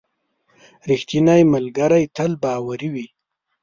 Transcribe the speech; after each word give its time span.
•رښتینی 0.89 1.41
ملګری 1.53 2.03
تل 2.15 2.31
باوري 2.43 2.89
وي. 2.95 3.07